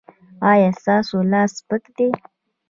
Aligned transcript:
ایا 0.51 0.69
ستاسو 0.79 1.17
لاس 1.31 1.49
سپک 1.57 1.83
دی؟ 1.97 2.07